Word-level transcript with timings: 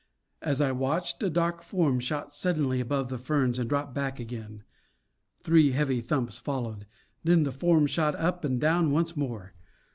As 0.41 0.61
I 0.61 0.71
watched, 0.71 1.21
a 1.21 1.29
dark 1.29 1.61
form 1.61 1.99
shot 1.99 2.33
suddenly 2.33 2.79
above 2.81 3.09
the 3.09 3.19
ferns 3.19 3.59
and 3.59 3.69
dropped 3.69 3.93
back 3.93 4.19
again. 4.19 4.63
Three 5.43 5.73
heavy 5.73 6.01
thumps 6.01 6.39
followed; 6.39 6.87
then 7.23 7.43
the 7.43 7.51
form 7.51 7.85
shot 7.85 8.15
up 8.15 8.43
and 8.43 8.59
down 8.59 8.89
once 8.89 9.15
more. 9.15 9.53